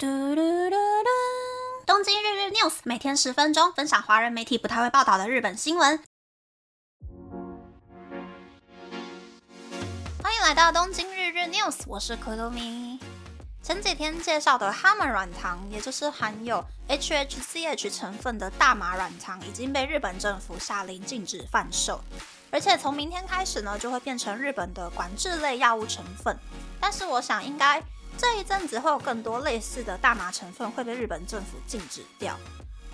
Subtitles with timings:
[0.00, 1.08] 嘟嘟嘟嘟！
[1.84, 6.00] 东京日日 news 每天十分钟，分享华人媒体不太会报道的日本新闻。
[10.22, 13.00] 欢迎来到东京日日 news，我是可露咪。
[13.60, 22.00] 前几天介绍的哈曼软糖，也就是含有 HHCH 成分的大麻软糖，已经被日本政府下令禁止贩售，
[22.52, 26.38] 而且从明天开始呢，就会变成日本的管制类药物成分。
[26.78, 27.82] 但是我想应该。
[28.18, 32.36] 这一阵子会有更多类似的大麻成分会被日本政府禁止掉。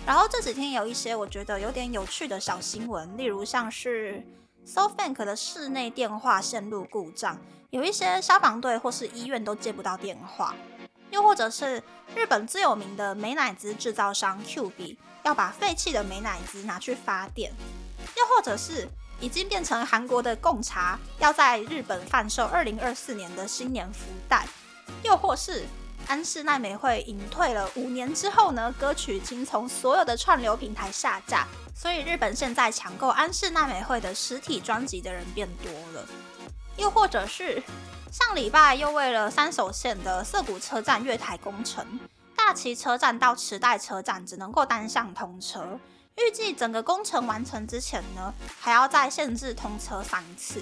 [0.05, 4.23] 然后这几天有一些我觉得有点有趣的小新闻，例如像是
[4.67, 7.39] SoFank 的室内电话线路故障，
[7.71, 10.53] 有一些消防队或是医院都接不到电话；
[11.09, 11.81] 又或者是
[12.15, 17.49] 日本最有名的美乃滋制造商 Q B 要把废弃的美乃滋拿去发电；
[18.15, 18.87] 又或者是
[19.19, 24.47] 已经变成韩国的贡茶要在日本贩售二零二四年的新年福袋。
[25.03, 25.65] 又或是
[26.07, 36.07] 安室奈美惠隐退了五年之后呢，歌曲已经从所有的串流平台下架，所以日本现在抢购安室奈美惠的实体专辑的人变多了。
[36.77, 37.63] 又或者是
[38.11, 41.99] 上礼拜又为了三手线的涩谷车站月台工程，
[42.35, 45.79] 大崎车站到池袋车站只能够单向通车，
[46.17, 50.61] 预计整个工程完成之前呢，还要再限制通车三次。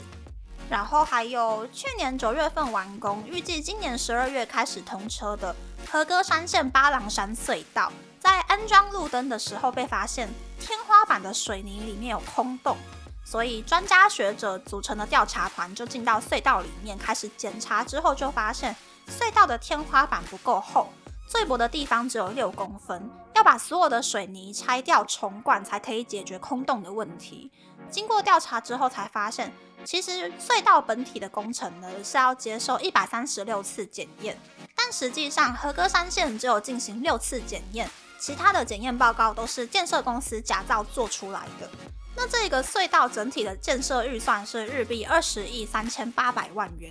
[0.73, 5.55] 然后还有去年九月份完工，预计今年十二月开始通车的
[5.87, 10.27] 和歌山线八郎山隧道，在安装路灯的时候被发现
[10.59, 12.75] 天花板的水泥里面有空洞，
[13.23, 18.75] 所以专家学者组成的调查团就进到隧道里面开始检查，之后就发现
[19.07, 20.89] 隧道的天花板不够厚，
[21.27, 27.51] 最薄的地方只有六公分，要把所有的水泥拆掉重灌才可以解决空洞的问题。
[27.93, 29.53] 经过调查之后才发现。
[29.85, 34.39] 其实隧道本体的工程呢是要接受一百三十六次检验，
[34.73, 41.69] 但实际上和歌山线只有进行六次检验，其他的检验报告都是建设公司假造做出来的。
[42.15, 46.89] 那这个隧道整体的建设预算是日币二十亿三千八百万元，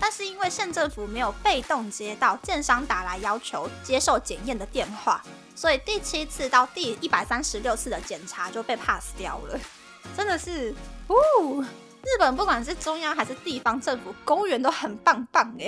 [0.00, 5.22] 但是因为县政府没有被动接到建商打来要求接受检验的电话，
[5.54, 9.60] 所以第七次到第一百三十六次的检查就被 pass 掉了，
[10.16, 10.74] 真的是，
[11.08, 11.62] 呜。
[12.02, 15.66] 日本不管是中央还是地方政府，公务员都很棒棒哎，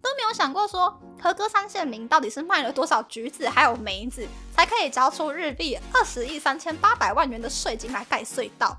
[0.00, 8.74] 都没有想过说和歌山县民到底是卖了多少橘子还有梅子，才可以交出日币二十亿三千八百万元的税金来盖隧道。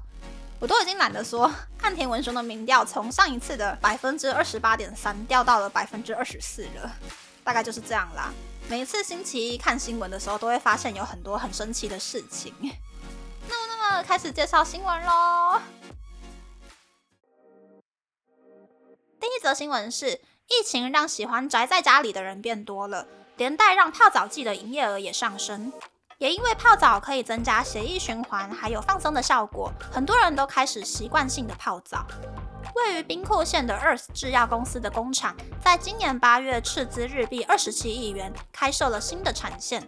[0.60, 1.52] 我都已经懒得说，
[1.82, 6.92] 岸田文雄的民调从上一次的百分之二十八点三掉到了百分之二十四了，
[7.44, 8.34] 大概就是这样啦。
[8.68, 12.52] 每一次星期一看新闻的时候，都会发现有很多很神奇的事情。
[13.48, 15.60] 那么，那么开始介绍新闻喽。
[19.20, 23.08] 第一则新闻是，疫情让喜欢宅在家里的人变多了，
[23.38, 25.72] 连带让泡澡季的营业额也上升。
[26.18, 32.06] 也因为泡澡可以增加血液循环，还有放松的效果，很多人都开始习惯性的泡澡。
[32.74, 39.86] 位于兵库县的 Earth 制药公司的工厂，在今年八月斥资日币二十七亿元，开设了新的产线。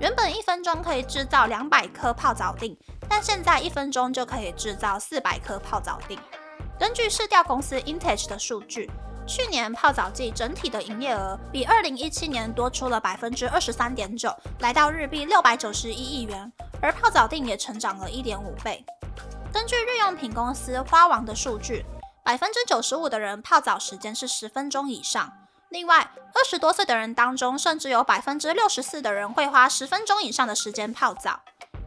[0.00, 2.74] 原本一分钟可以制造两百颗泡澡锭，
[3.06, 6.18] 但现在一分钟就可以制造四百颗泡澡锭。
[6.78, 8.90] 根据市调公司 Intech 的数据，
[9.26, 16.50] 去年泡澡剂整体的营业额比二零一七年多出了百分之二十三点九，来到日币六百九十一亿元，
[16.80, 18.82] 而泡澡锭也成长了一点五倍。
[19.52, 21.84] 根据日用品公司花王的数据，
[22.24, 25.30] 百分之九十五的人泡澡时间是十分钟以上。
[25.70, 31.40] 另外，二十多岁的人当中，甚至有百分之六十四的人会花十分钟以上的时间泡澡。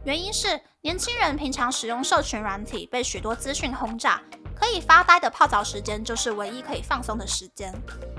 [0.04, 4.20] 原因是年轻人平常使用社群软体，被许多资讯轰炸。
[4.56, 7.70] 可以发呆的泡澡时间就是唯一可以放松的时间。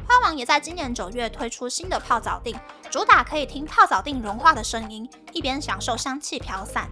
[0.07, 2.55] 花王也在今年九月推出新的泡澡锭，
[2.91, 6.89] 主打可以听泡澡锭融化的声音，一边享受香气飘散。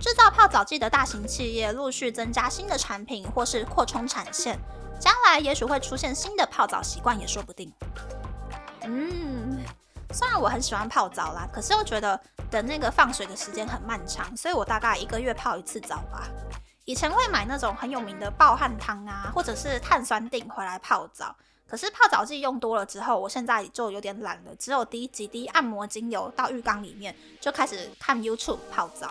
[0.00, 4.58] 制造泡澡剂的大型企业陆续增加新的产品或是扩充产线，
[5.02, 7.72] 将来也许会出现新的泡澡习惯也说不定。
[8.82, 9.60] 嗯，
[10.12, 12.18] 虽然我很喜欢泡澡啦，可是又觉得
[12.48, 16.28] 等那个放水的时间很漫长，所以我大概一个月泡一次澡吧。
[16.84, 21.34] 以前会买那种很有名的暴汗汤啊，或者是碳酸锭回来泡澡。
[21.66, 29.10] 可是泡澡剂用多了之后，我现在就有点懒了，只有滴几滴按摩精油到浴缸里面，就开始看 YouTube 泡澡。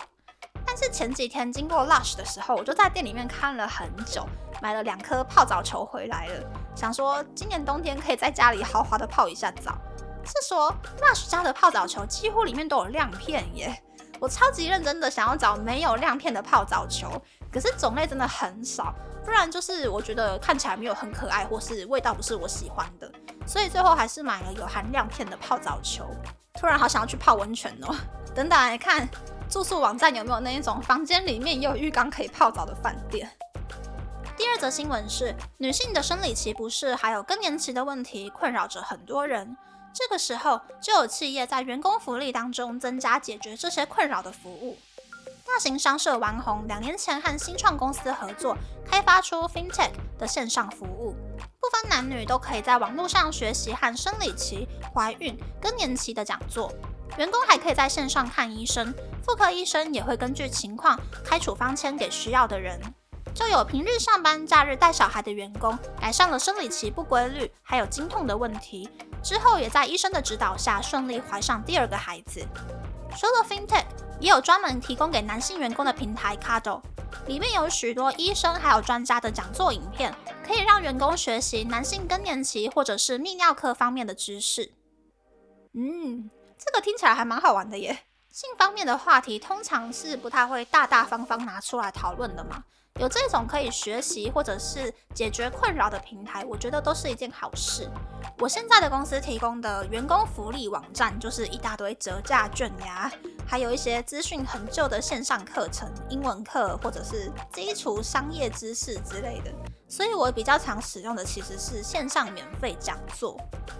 [0.74, 4.26] 但是前几天经过 Lush 的时候，我就在店里面看了很久，
[4.62, 9.76] 买了两颗泡澡球回来了，想说今年冬天可以在家里豪华的泡一下澡。
[10.24, 13.82] 是说 Lush 家的泡澡球几乎里面都有亮片耶，
[14.18, 17.20] 我超级认真的想要找没有亮片的泡澡球。
[17.52, 18.94] 可是种类真的很少，
[19.26, 23.12] 不然就是我觉得看起来没有很可爱，或是味道不是我喜欢的，
[23.46, 26.06] 所以最后还是买了有含亮片的泡澡球。
[26.54, 27.94] 突然好想要去泡温泉哦。
[28.34, 29.06] 等等来看
[29.52, 33.30] 住宿网站有没有那一种房间里面也有浴缸可以泡澡的饭店。
[34.34, 39.54] 第二则新闻是，女性的生理期不适还有更年期的问题困扰着很多人。
[39.92, 44.78] 这个时候就有企业在员工福利当中增加解决这些困扰的服务。
[45.44, 48.56] 大型商社玩红两年前和新创公司合作，
[48.86, 51.14] 开发出 FinTech 的线上服务，
[51.62, 56.72] 不分男女都可以在网络上学习和生理期、怀孕、更年期的讲座。
[57.16, 58.92] 员工还可以在线上看医生，
[59.24, 62.80] 妇科医生也会根据情况开处方签给需要的人。
[63.32, 68.90] 就有平日上班、假日带小孩的员工，改善了生理期不规律还有经痛的问题。
[69.22, 72.46] 之后也在医生的指导下顺利怀上第二个孩子。
[73.16, 73.84] 说了 FinTech，
[74.20, 76.80] 也有专门提供给男性员工的平台 Cado，
[77.26, 80.14] 里面有许多医生还有专家的讲座影片，
[80.46, 84.72] 可以让员工学习男性更年期或者是泌尿科方面的知识。
[85.74, 87.98] 嗯，这个听起来还蛮好玩的耶。
[88.30, 92.64] 性方面的话题通常是不太会大大方方拿出来讨论的嘛。
[93.00, 97.88] 有这种可以学习或者是解决困扰的平台，我觉得都是一件好事。
[98.38, 103.10] 我现在的公司提供的员工福利网站，就是一大堆折价券呀，
[103.46, 109.50] 还有一些资讯很旧的线上课程，英文课或者是基础商业知识之类的。
[109.88, 113.36] 所以我比较常使用的其实是线上免费讲座，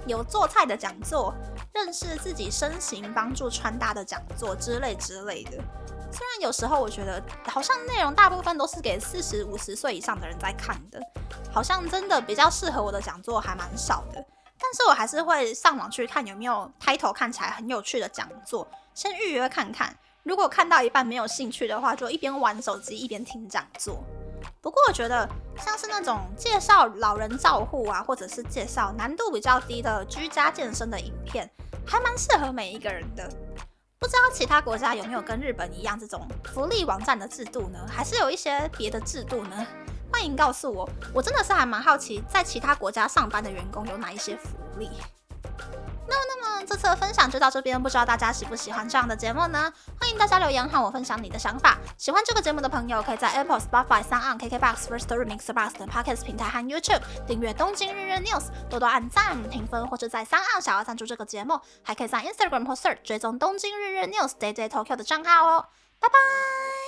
[0.06, 1.34] 有做菜的讲座，
[1.74, 5.52] 认识自己身形、帮助穿搭的讲座之类之类的。
[6.12, 11.00] 虽然有时候我觉得好像内容大部分都是给四十五十岁以上的人在看的，
[11.50, 14.22] 好像真的比较适合我的讲座还蛮少的。
[14.58, 19.96] 但是我还是会上网去看有没有 title 看起来很有趣的讲座，先预约看看。
[20.22, 24.04] 如果看到一半没有兴趣的话，就一边玩手机一边听讲座。
[24.60, 31.50] 不过我觉得像是那种介绍老人照护啊，或者是介绍难度比较低的居家健身的影片，
[31.86, 33.28] 还蛮适合每一个人的。
[33.98, 37.78] 不知道其他国家有没有跟日本一样这种福利网站的制度呢？
[37.88, 39.66] 还是有一些别的制度呢？
[40.12, 44.90] 欢迎告诉我，我真的是还蛮好奇，在其他国家上班的员工有哪一些福利。
[46.08, 49.72] 那么，那么这次的分享就到这边，不知道大家喜不喜欢这样的节目呢？
[50.00, 51.78] 欢迎大家留言和我分享你的想法。
[51.96, 63.98] 喜欢这个节目的朋友，可以在 Apple、Spotify、s o n KKBox、First Story、Mixer、Box 等 Podcast 平台和 YouTube 订阅《东京日日 News》，多多按赞、评分，或者在三岸想要赞助这个节目，还可以在 Instagram 或 Search 追踪《东京日日
[64.04, 65.66] News》Day Day Tokyo 的账号哦。
[66.00, 66.81] 拜拜。